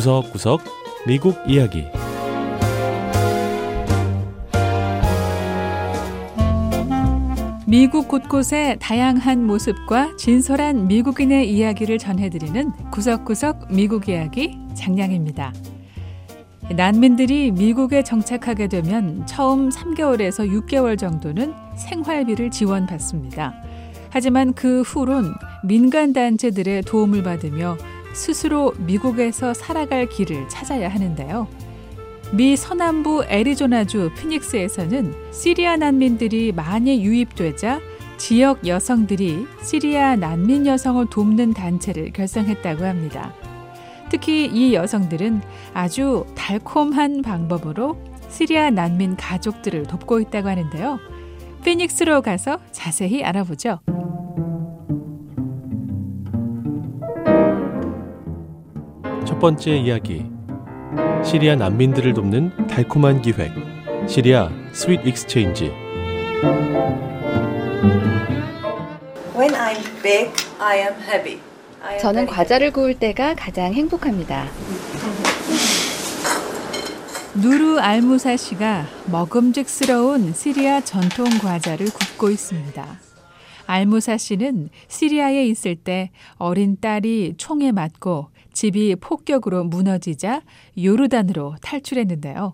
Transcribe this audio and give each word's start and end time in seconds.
구석구석 0.00 0.62
미국 1.06 1.36
이야기 1.46 1.84
미국 7.66 8.08
곳곳의 8.08 8.78
다양한 8.78 9.44
모습과 9.44 10.16
진솔한 10.16 10.88
미국인의 10.88 11.52
이야기를 11.52 11.98
전해드리는 11.98 12.72
구석구석 12.90 13.74
미국 13.74 14.08
이야기 14.08 14.56
장량입니다. 14.74 15.52
난민들이 16.74 17.50
미국에 17.50 18.02
정착하게 18.02 18.68
되면 18.68 19.26
처음 19.26 19.68
3개월에서 19.68 20.48
6개월 20.48 20.98
정도는 20.98 21.52
생활비를 21.76 22.50
지원받습니다. 22.50 23.52
하지만 24.08 24.54
그 24.54 24.80
후론 24.80 25.34
민간단체들의 25.64 26.84
도움을 26.84 27.22
받으며 27.22 27.76
스스로 28.12 28.72
미국에서 28.78 29.54
살아갈 29.54 30.06
길을 30.08 30.48
찾아야 30.48 30.88
하는데요. 30.88 31.48
미 32.32 32.56
서남부 32.56 33.24
애리조나주 33.24 34.12
피닉스에서는 34.16 35.32
시리아 35.32 35.76
난민들이 35.76 36.52
많이 36.52 37.04
유입되자 37.04 37.80
지역 38.18 38.66
여성들이 38.66 39.46
시리아 39.62 40.14
난민 40.14 40.66
여성을 40.66 41.06
돕는 41.10 41.54
단체를 41.54 42.12
결성했다고 42.12 42.84
합니다. 42.84 43.34
특히 44.10 44.46
이 44.46 44.74
여성들은 44.74 45.40
아주 45.72 46.26
달콤한 46.34 47.22
방법으로 47.22 47.96
시리아 48.28 48.70
난민 48.70 49.16
가족들을 49.16 49.84
돕고 49.84 50.20
있다고 50.20 50.48
하는데요. 50.48 50.98
피닉스로 51.64 52.22
가서 52.22 52.58
자세히 52.72 53.24
알아보죠. 53.24 53.80
번째 59.40 59.74
이야기 59.74 60.26
시리아 61.24 61.56
난민들을 61.56 62.12
돕는 62.12 62.66
달콤한 62.66 63.22
기획 63.22 63.50
시리아 64.06 64.50
Sweet 64.72 65.06
Exchange 65.06 65.72
When 69.34 69.54
I 69.54 70.02
bake, 70.02 70.30
I 70.58 70.78
am 70.80 70.94
happy. 71.00 71.38
I 71.82 71.92
am 71.92 72.00
저는 72.02 72.24
very 72.24 72.26
과자를 72.26 72.70
구울 72.70 72.98
때가 72.98 73.34
가장 73.34 73.72
행복합니다. 73.72 74.46
누르 77.34 77.78
알무사 77.78 78.36
씨가 78.36 78.84
먹음직스러운 79.06 80.34
시리아 80.34 80.82
전통 80.82 81.26
과자를 81.38 81.86
굽고 81.86 82.28
있습니다. 82.28 83.00
알무사 83.64 84.18
씨는 84.18 84.68
시리아에 84.88 85.46
있을 85.46 85.76
때 85.76 86.10
어린 86.36 86.76
딸이 86.80 87.34
총에 87.38 87.70
맞고 87.72 88.28
집이 88.60 88.96
폭격으로 88.96 89.64
무너지자 89.64 90.42
요르단으로 90.76 91.54
탈출했는데요. 91.62 92.52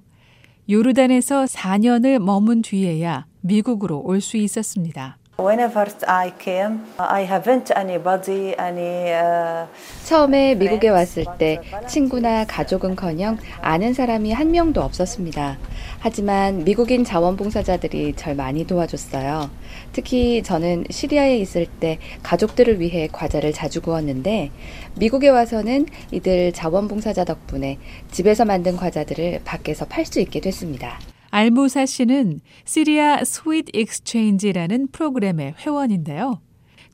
요르단에서 0.71 1.47
4년을 1.47 2.21
머문 2.21 2.63
뒤에야 2.63 3.27
미국으로 3.41 4.03
올 4.05 4.21
수 4.21 4.37
있었습니다. 4.37 5.19
Whenever 5.39 5.87
I 6.07 6.33
came, 6.39 6.81
I 6.97 7.27
haven't 7.27 7.71
anybody, 7.77 8.55
any. 8.59 9.13
Uh, 9.13 9.69
처음에 10.07 10.55
미국에 10.55 10.89
왔을 10.89 11.27
때 11.39 11.61
친구나 11.87 12.47
가족은커녕 12.47 13.37
아는 13.61 13.93
사람이 13.93 14.33
한 14.33 14.51
명도 14.51 14.81
없었습니다. 14.81 15.59
하지만 15.99 16.65
미국인 16.65 17.05
자원봉사자들이 17.05 18.15
절 18.17 18.35
많이 18.35 18.67
도와줬어요. 18.67 19.51
특히 19.93 20.43
저는 20.43 20.85
시리아에 20.89 21.37
있을 21.37 21.67
때 21.67 21.99
가족들을 22.23 22.81
위해 22.81 23.07
과자를 23.13 23.53
자주 23.53 23.83
구웠는데 23.83 24.51
미국에 24.95 25.29
와서는 25.29 25.85
이들 26.13 26.53
자원봉사자 26.55 27.25
덕분에 27.27 27.79
집에서 28.11 28.47
만든 28.47 28.79
과자들을 28.79 29.43
밖에서 29.45 29.85
팔 29.85 30.07
수 30.07 30.19
있게 30.19 30.41
됐습니다. 30.41 30.99
알무사 31.41 31.85
씨는 31.85 32.41
시리아 32.65 33.23
Sweet 33.23 33.67
Exchange라는 33.75 34.89
프로그램의 34.91 35.57
회원인데요. 35.59 36.41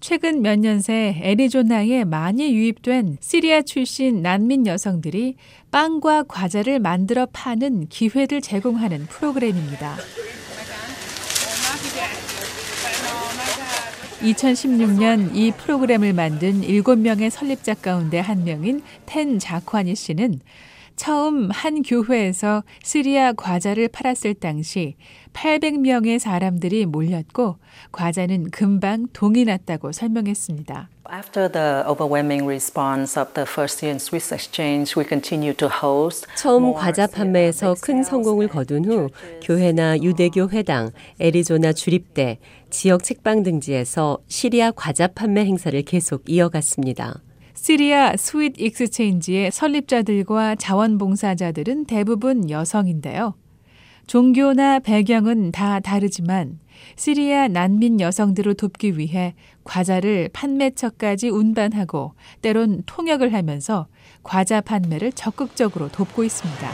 최근 0.00 0.42
몇 0.42 0.58
년 0.58 0.80
새 0.80 1.16
애리조나에 1.22 2.02
많이 2.02 2.52
유입된 2.52 3.18
시리아 3.20 3.62
출신 3.62 4.20
난민 4.20 4.66
여성들이 4.66 5.36
빵과 5.70 6.24
과자를 6.24 6.80
만들어 6.80 7.26
파는 7.32 7.86
기회를 7.86 8.40
제공하는 8.40 9.06
프로그램입니다. 9.06 9.94
2016년 14.22 15.36
이 15.36 15.52
프로그램을 15.52 16.14
만든 16.14 16.62
7명의 16.62 17.30
설립자 17.30 17.74
가운데 17.74 18.18
한 18.18 18.42
명인 18.42 18.82
텐 19.06 19.38
자쿠아니 19.38 19.94
씨는 19.94 20.40
처음 21.02 21.50
한 21.50 21.82
교회에서 21.82 22.62
시리아 22.84 23.32
과자를 23.32 23.88
팔았을 23.88 24.34
당시 24.34 24.94
800명의 25.32 26.20
사람들이 26.20 26.86
몰렸고 26.86 27.56
과자는 27.90 28.52
금방 28.52 29.08
동이 29.12 29.44
났다고 29.44 29.90
설명했습니다. 29.90 30.90
After 31.12 31.50
the 31.50 31.82
overwhelming 31.90 32.46
response 32.46 33.20
of 33.20 33.32
the 33.34 33.44
first 33.44 33.84
Syrian 33.84 33.96
Sweets 33.96 34.32
Exchange, 34.32 34.94
we 34.96 35.04
continue 35.04 35.52
to 35.54 35.68
host 35.68 36.28
처음 36.36 36.72
과자 36.72 37.08
판매에서 37.08 37.74
큰 37.82 38.04
성공을 38.04 38.46
거둔 38.46 38.84
후 38.84 39.08
교회나 39.42 39.98
유대교 39.98 40.50
회당, 40.50 40.92
애리조나 41.20 41.72
주립대, 41.72 42.38
지역 42.70 43.02
책방 43.02 43.42
등지에서 43.42 44.18
시리아 44.28 44.70
과자 44.70 45.08
판매 45.08 45.44
행사를 45.44 45.82
계속 45.82 46.22
이어갔습니다. 46.28 47.22
시리아 47.62 48.16
Sweet 48.16 48.54
Exchange의 48.58 49.52
설립자들과 49.52 50.56
자원봉사자들은 50.56 51.84
대부분 51.84 52.50
여성인데요. 52.50 53.34
종교나 54.08 54.80
배경은 54.80 55.52
다 55.52 55.78
다르지만 55.78 56.58
시리아 56.96 57.46
난민 57.46 58.00
여성들을 58.00 58.54
돕기 58.54 58.98
위해 58.98 59.36
과자를 59.62 60.30
판매처까지 60.32 61.28
운반하고 61.28 62.14
때론 62.40 62.82
통역을 62.84 63.32
하면서 63.32 63.86
과자 64.24 64.60
판매를 64.60 65.12
적극적으로 65.12 65.88
돕고 65.88 66.24
있습니다. 66.24 66.68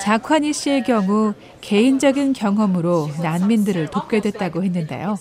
자ኳ니 0.00 0.52
씨의 0.52 0.84
경우 0.84 1.34
개인적인 1.62 2.32
경험으로 2.32 3.08
난민들을 3.20 3.88
돕게 3.88 4.20
됐다고 4.20 4.62
했는데요. 4.62 5.16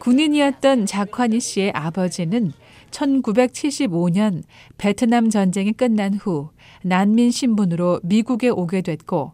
군인이었던 0.00 0.86
자ኳ니 0.86 1.40
씨의 1.40 1.72
아버지는 1.74 2.52
1975년 2.90 4.42
베트남 4.78 5.30
전쟁이 5.30 5.72
끝난 5.72 6.14
후 6.14 6.50
난민 6.82 7.30
신분으로 7.30 8.00
미국에 8.02 8.48
오게 8.48 8.82
됐고 8.82 9.32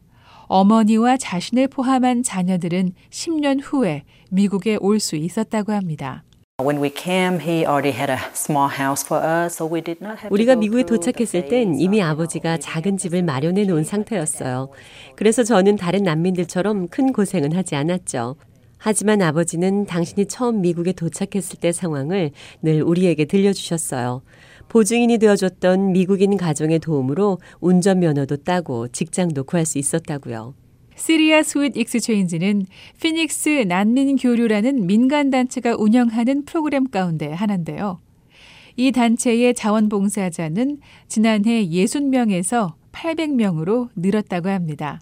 어머니와 0.48 1.16
자신을 1.16 1.68
포함한 1.68 2.22
자녀들은 2.22 2.92
10년 3.10 3.60
후에 3.62 4.02
미국에 4.30 4.76
올 4.80 5.00
수 5.00 5.16
있었다고 5.16 5.72
합니다. 5.72 6.22
When 6.58 6.82
we 6.82 6.90
came, 6.90 7.38
he 7.40 7.66
already 7.66 7.92
had 7.92 8.10
a 8.10 8.16
small 8.32 8.70
house 8.70 9.04
for 9.04 9.22
us, 9.22 9.56
so 9.56 9.66
we 9.70 9.82
did 9.82 9.98
not 10.02 10.18
have 10.18 10.28
to 10.28 10.34
우리가 10.34 10.54
go 10.54 10.60
미국에 10.60 10.84
도착했을 10.84 11.48
땐 11.48 11.78
이미 11.78 12.00
아버지가 12.02 12.56
작은 12.58 12.96
집을 12.96 13.22
마련해 13.22 13.64
놓은 13.64 13.84
상태였어요. 13.84 14.70
그래서 15.16 15.44
저는 15.44 15.76
다른 15.76 16.02
난민들처럼 16.04 16.88
큰 16.88 17.12
고생은 17.12 17.54
하지 17.54 17.76
않았죠. 17.76 18.36
하지만 18.88 19.20
아버지는 19.20 19.84
당신이 19.84 20.26
처음 20.26 20.60
미국에 20.60 20.92
도착했을 20.92 21.58
때 21.58 21.72
상황을 21.72 22.30
늘 22.62 22.84
우리에게 22.84 23.24
들려주셨어요. 23.24 24.22
보증인이 24.68 25.18
되어줬던 25.18 25.90
미국인 25.90 26.36
가정의 26.36 26.78
도움으로 26.78 27.40
운전면허도 27.58 28.44
따고 28.44 28.86
직장도 28.86 29.42
구할 29.42 29.66
수 29.66 29.78
있었다고요. 29.78 30.54
시리아 30.94 31.42
Sweet 31.42 31.76
Exchange는 31.76 32.66
피닉스 33.02 33.64
난민 33.66 34.14
교류라는 34.14 34.86
민간 34.86 35.30
단체가 35.30 35.74
운영하는 35.76 36.44
프로그램 36.44 36.88
가운데 36.88 37.32
하나인데요. 37.32 37.98
이 38.76 38.92
단체의 38.92 39.54
자원봉사자는 39.54 40.78
지난해 41.08 41.66
60명에서 41.66 42.74
800명으로 42.92 43.88
늘었다고 43.96 44.48
합니다. 44.48 45.00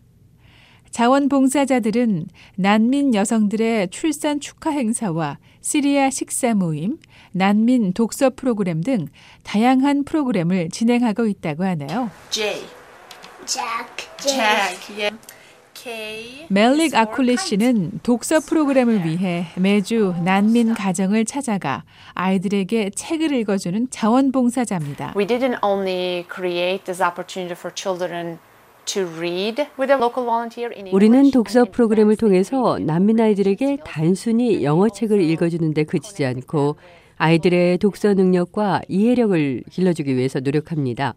자원봉사자들은 0.94 2.29
난민 2.55 3.17
여성들의 3.17 3.88
출산 3.88 4.38
축하 4.38 4.70
행사와 4.70 5.38
시리아 5.61 6.08
식사 6.08 6.55
모임, 6.55 6.99
난민 7.32 7.94
독서 7.94 8.31
프로그램 8.31 8.81
등 8.81 9.08
다양한 9.43 10.05
프로그램을 10.05 10.69
진행하고 10.70 11.26
있다고 11.26 11.64
하네요. 11.64 12.11
J. 12.31 12.62
Jack. 13.44 14.06
Jack. 14.19 14.96
Yeah. 14.96 15.17
K. 15.75 16.46
멜릭 16.49 16.94
아쿨리 16.94 17.38
씨는 17.38 17.99
독서 18.05 18.38
프로그램을 18.38 19.05
위해 19.05 19.47
매주 19.56 20.14
난민 20.23 20.75
가정을 20.75 21.25
찾아가 21.25 21.82
아이들에게 22.12 22.90
책을 22.90 23.32
읽어주는 23.32 23.88
자원봉사자입니다. 23.90 25.14
We 25.17 25.26
didn't 25.26 25.58
only 25.64 26.25
create 26.32 26.85
this 26.85 27.02
opportunity 27.02 27.56
for 27.58 27.75
children 27.75 28.38
to 28.86 29.06
read 29.19 29.66
with 29.78 29.90
a 29.90 29.96
local 29.96 30.25
volunteer 30.25 30.70
in 30.72 30.86
English. 30.86 30.94
우리는 30.94 31.31
독서 31.31 31.64
프로그램을. 31.64 32.16
통해서 32.16 32.78
난민 32.78 33.20
아이들에게 33.20 33.78
단순히 33.84 34.62
영어 34.62 34.88
책을 34.88 35.20
읽어주는데 35.20 35.84
그치지 35.84 36.25
않고 36.25 36.76
아이들의 37.16 37.78
독서 37.78 38.14
능력과 38.14 38.82
이해력을 38.88 39.64
길러주기 39.70 40.16
위해서 40.16 40.40
노력합니다. 40.40 41.14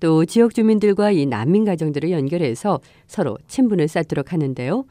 또 0.00 0.24
지역 0.24 0.54
주민들과 0.54 1.12
이 1.12 1.26
난민 1.26 1.64
가정들을 1.64 2.10
연결해서 2.10 2.80
서로 3.06 3.38
친분을 3.48 3.88
쌓도록 3.88 4.32
하는데요. 4.32 4.84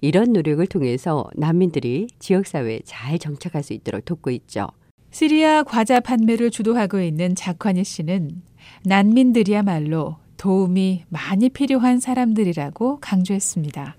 이런 0.00 0.32
노력을 0.32 0.64
통해서 0.66 1.24
난민들이 1.34 2.08
지역사회에 2.18 2.80
잘 2.84 3.18
정착할 3.18 3.62
수 3.62 3.72
있도록 3.72 4.04
돕고 4.04 4.30
있죠. 4.30 4.68
시리아 5.10 5.62
과자 5.62 6.00
판매를 6.00 6.50
주도하고 6.50 7.00
있는 7.00 7.34
자ኳ니 7.34 7.84
씨는 7.84 8.42
난민들이야말로 8.84 10.16
도움이 10.38 11.04
많이 11.08 11.48
필요한 11.50 12.00
사람들이라고 12.00 13.00
강조했습니다. 13.00 13.96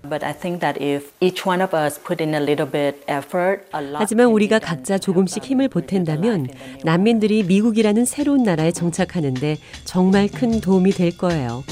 하지만 3.94 4.26
우리가 4.26 4.58
각자 4.58 4.98
조금씩 4.98 5.44
힘을 5.44 5.68
보탠다면 5.68 6.48
난민들이 6.82 7.44
미국이라는 7.44 8.04
새로운 8.06 8.42
나라에 8.42 8.72
정착하는데 8.72 9.58
정말 9.84 10.28
큰 10.28 10.60
도움이 10.60 10.92
될 10.92 11.16
거예요. 11.16 11.62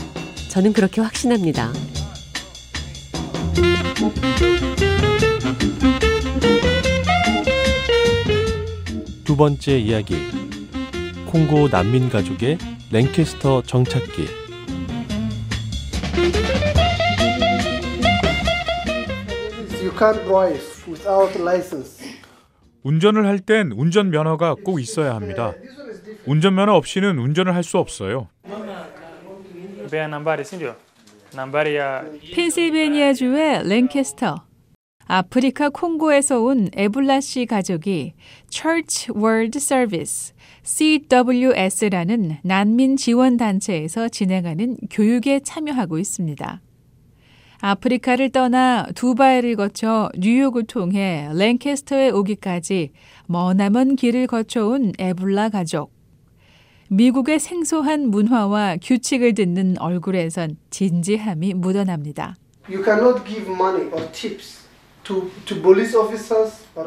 저는 0.51 0.75
그렇게 0.75 1.01
확신합니다. 1.01 1.73
두 9.25 9.37
번째 9.37 9.79
이야기. 9.79 10.17
콩고 11.27 11.69
난민 11.69 12.09
가족의 12.11 12.59
랭캐스터 12.91 13.63
정착기. 13.63 14.38
운전을 22.83 23.27
할 23.27 23.39
땐 23.39 23.73
운전 23.73 24.11
면허가 24.11 24.55
꼭 24.65 24.81
있어야 24.81 25.15
합니다. 25.15 25.53
운전 26.27 26.55
면허 26.55 26.73
없이는 26.75 27.19
운전을 27.19 27.55
할 27.55 27.63
수 27.63 27.79
없어요. 27.79 28.29
펜실베니아 32.35 33.13
주의 33.15 33.69
랭캐스터. 33.69 34.45
아프리카 35.07 35.71
콩고에서 35.71 36.41
온 36.41 36.69
에블라 36.75 37.21
씨 37.21 37.47
가족이 37.47 38.13
Church 38.51 39.11
World 39.15 39.57
Service 39.57 40.35
CWS라는 40.65 42.39
난민 42.43 42.97
지원 42.97 43.37
단체에서 43.39 44.09
진행하는 44.09 44.77
교육에 44.91 45.41
참여하고 45.41 45.99
있습니다. 45.99 46.61
아프리카를 47.61 48.31
떠나 48.31 48.87
두바이를 48.95 49.57
거쳐 49.57 50.11
뉴욕을 50.17 50.65
통해 50.65 51.29
랭캐스터에 51.33 52.11
오기까지 52.11 52.93
머나먼 53.27 53.97
길을 53.97 54.27
거쳐온 54.27 54.93
에블라 54.99 55.49
가족. 55.49 55.93
미국의 56.89 57.39
생소한 57.39 58.09
문화와 58.09 58.77
규칙을 58.81 59.35
듣는 59.35 59.77
얼굴에선 59.79 60.57
진지함이 60.71 61.55
묻어납니다. 61.55 62.37
You 62.69 62.83
cannot 62.85 63.25
give 63.25 63.53
money 63.53 63.91
or 63.93 64.11
tips 64.13 64.59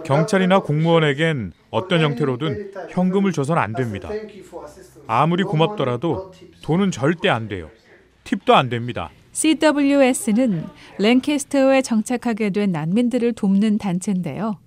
경찰이나 0.03 0.59
공무원에겐 0.59 1.53
어떤 1.71 2.01
형태로든 2.01 2.71
현금을 2.91 3.31
줘선 3.31 3.57
안 3.57 3.74
됩니다. 3.74 4.09
아무리 5.07 5.44
고맙더라도 5.44 6.31
돈은 6.62 6.91
절대 6.91 7.29
안 7.29 7.47
돼요. 7.47 7.69
팁도 8.24 8.53
안 8.53 8.69
됩니다. 8.69 9.09
CWS는 9.31 10.65
랭캐스터에 10.99 11.81
정착하게 11.81 12.49
된 12.49 12.71
난민들을 12.71 13.33
돕는 13.33 13.77
단체인데요. 13.77 14.59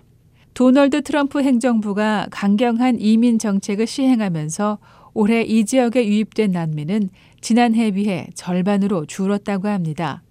도널드 0.55 1.03
트럼프 1.03 1.43
행정부가 1.43 2.29
강경한 2.31 3.01
이민 3.01 3.39
정책을 3.39 3.87
시행하면서 3.87 4.79
올해 5.13 5.43
이 5.43 5.65
지역에 5.65 6.07
유입된 6.07 6.53
난민은 6.53 7.11
지난해에 7.41 7.91
비해 7.93 8.29
절반으로 8.35 9.07
줄었다고 9.07 9.69
합니다. 9.69 10.23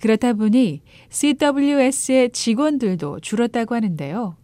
그렇다 0.00 0.32
보니 0.32 0.82
CWS의 1.10 2.30
직원들도 2.30 3.20
줄었다고 3.20 3.74
하는데요. 3.74 4.36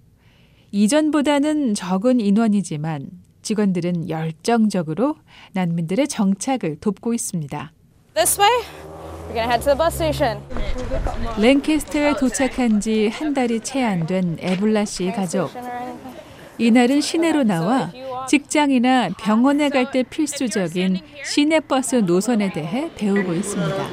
이전보다는 0.71 1.75
적은 1.75 2.21
인원이지만 2.21 3.09
직원들은 3.43 4.09
열정적으로 4.09 5.17
난민들의 5.53 6.09
정착을 6.09 6.77
돕고 6.81 7.15
있습니다. 7.15 7.73
This 8.19 8.37
way. 8.41 8.49
We're 9.29 9.35
gonna 9.35 9.47
head 9.47 9.61
to 9.63 9.67
the 9.67 9.77
bus 9.77 9.95
station. 9.95 10.41
랭캐스터에 11.39 12.15
도착한 12.19 12.81
지 12.81 13.09
한 13.09 13.33
달이 13.33 13.61
채 13.61 13.85
안 13.85 14.07
된 14.07 14.37
에블라 14.41 14.85
씨 14.87 15.13
가족. 15.13 15.51
이날은 16.59 17.01
시내로 17.01 17.45
나와 17.45 17.93
직장이나 18.27 19.11
병원에 19.21 19.69
갈 19.69 19.93
때 19.93 20.03
필수적인 20.03 20.99
시내버스 21.25 21.97
노선에 22.07 22.53
대해 22.53 22.91
배우고 22.97 23.33
있습니다. 23.35 23.87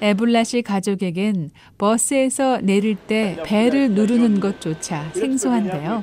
에블라 0.00 0.42
씨 0.42 0.62
가족에겐 0.62 1.50
버스에서 1.78 2.58
내릴 2.60 2.96
때 2.96 3.38
배를 3.44 3.92
누르는 3.92 4.40
것조차 4.40 5.10
생소한데요. 5.14 6.02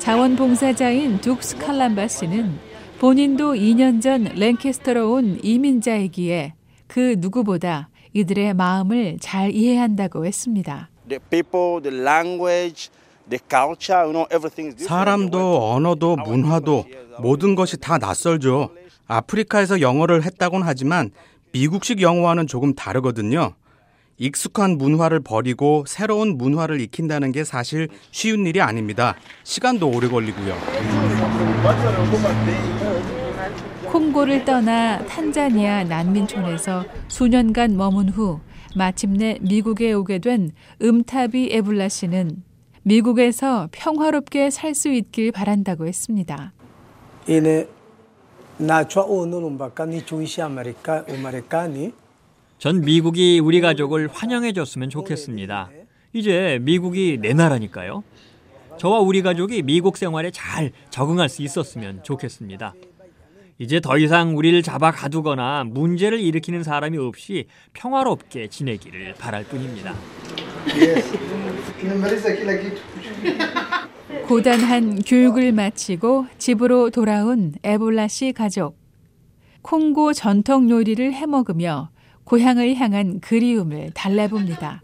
자원봉사자인 0.00 1.20
둑스 1.20 1.56
칼람바 1.58 2.08
씨는 2.08 2.73
본인도 3.00 3.54
2년 3.54 4.00
전 4.00 4.24
랭캐스터로 4.24 5.12
온 5.12 5.38
이민자이기에 5.42 6.54
그 6.86 7.16
누구보다 7.18 7.90
이들의 8.12 8.54
마음을 8.54 9.18
잘 9.20 9.50
이해한다고 9.50 10.24
했습니다. 10.24 10.88
사람도 14.76 15.72
언어도 15.72 16.16
문화도 16.16 16.84
모든 17.18 17.54
것이 17.54 17.76
다 17.78 17.98
낯설죠. 17.98 18.70
아프리카에서 19.06 19.80
영어를 19.80 20.22
했다곤 20.22 20.62
하지만 20.62 21.10
미국식 21.52 22.00
영어와는 22.00 22.46
조금 22.46 22.74
다르거든요. 22.74 23.54
익숙한 24.16 24.78
문화를 24.78 25.20
버리고 25.20 25.84
새로운 25.86 26.36
문화를 26.38 26.80
익힌다는 26.80 27.32
게 27.32 27.44
사실 27.44 27.88
쉬운 28.10 28.46
일이 28.46 28.60
아닙니다. 28.60 29.14
시간도 29.42 29.88
오래 29.90 30.08
걸리고요. 30.08 30.54
콩고를 33.86 34.44
떠나 34.44 35.04
탄자니아 35.06 35.84
난민촌에서 35.84 36.84
수년간 37.08 37.76
머문 37.76 38.08
후 38.08 38.40
마침내 38.76 39.38
미국에 39.40 39.92
오게 39.92 40.18
된 40.18 40.50
음타비 40.82 41.50
에블라 41.52 41.88
씨는 41.88 42.42
미국에서 42.82 43.68
평화롭게 43.72 44.50
살 44.50 44.74
수 44.74 44.88
있길 44.88 45.32
바란다고 45.32 45.86
했습니다. 45.86 46.52
전 52.58 52.80
미국이 52.80 53.40
우리 53.40 53.60
가족을 53.60 54.08
환영해 54.12 54.52
줬으면 54.52 54.90
좋겠습니다. 54.90 55.70
이제 56.12 56.58
미국이 56.62 57.18
내 57.20 57.34
나라니까요. 57.34 58.02
저와 58.78 59.00
우리 59.00 59.22
가족이 59.22 59.62
미국 59.62 59.96
생활에 59.96 60.30
잘 60.30 60.72
적응할 60.90 61.28
수 61.28 61.42
있었으면 61.42 62.02
좋겠습니다. 62.02 62.74
이제 63.58 63.80
더 63.80 63.98
이상 63.98 64.36
우리를 64.36 64.62
잡아 64.62 64.90
가두거나 64.90 65.64
문제를 65.64 66.18
일으키는 66.20 66.64
사람이 66.64 66.98
없이 66.98 67.46
평화롭게 67.72 68.48
지내기를 68.48 69.14
바랄 69.14 69.44
뿐입니다. 69.44 69.94
고단한 74.26 75.02
교육을 75.02 75.52
마치고 75.52 76.26
집으로 76.38 76.90
돌아온 76.90 77.52
에볼라 77.62 78.08
씨 78.08 78.32
가족. 78.32 78.76
콩고 79.62 80.12
전통 80.12 80.68
요리를 80.68 81.12
해먹으며 81.12 81.90
고향을 82.24 82.74
향한 82.76 83.20
그리움을 83.20 83.90
달래봅니다. 83.94 84.82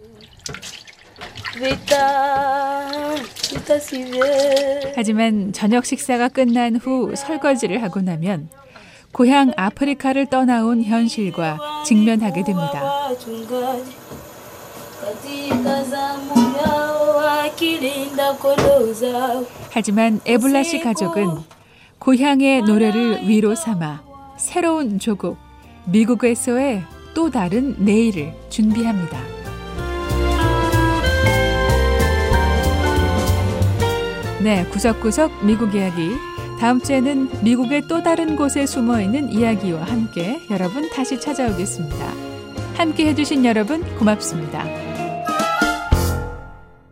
하지만 4.95 5.53
저녁 5.53 5.85
식사가 5.85 6.29
끝난 6.29 6.77
후 6.77 7.15
설거지를 7.17 7.83
하고 7.83 8.01
나면 8.01 8.49
고향 9.13 9.53
아프리카를 9.57 10.27
떠나온 10.27 10.83
현실과 10.83 11.83
직면하게 11.85 12.45
됩니다. 12.45 13.09
하지만 19.71 20.21
에블라 20.25 20.63
씨 20.63 20.81
가족은 20.81 21.29
고향의 21.99 22.63
노래를 22.63 23.29
위로 23.29 23.55
삼아 23.55 24.03
새로운 24.39 24.99
조국, 24.99 25.37
미국에서의 25.87 26.83
또 27.15 27.31
다른 27.31 27.75
내일을 27.79 28.33
준비합니다. 28.49 29.19
네, 34.43 34.65
구석구석 34.67 35.45
미국 35.45 35.75
이야기. 35.75 36.11
다음 36.59 36.81
주에는 36.81 37.43
미국의 37.43 37.83
또 37.89 38.03
다른 38.03 38.37
곳에 38.37 38.67
숨어 38.67 39.01
있는 39.01 39.31
이야기와 39.31 39.83
함께 39.85 40.41
여러분 40.51 40.91
다시 40.91 41.21
찾아오겠습니다. 41.21 42.13
함께 42.75 43.07
해주신 43.07 43.45
여러분 43.45 43.83
고맙습니다. 43.97 44.90